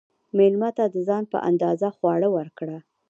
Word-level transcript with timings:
مېلمه 0.37 0.69
ته 0.77 0.85
د 0.93 0.95
ځان 1.07 1.23
په 1.31 1.37
اندازه 1.49 1.87
خواړه 1.95 2.27
ورکړه. 2.37 2.77